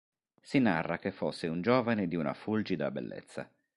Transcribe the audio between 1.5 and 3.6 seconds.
giovane di una fulgida bellezza.